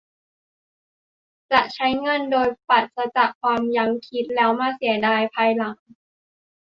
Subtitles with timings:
[1.51, 5.77] จะใช้เงินโดยปราศจากความยั้งคิดแล้วมาเสียดายภายหลัง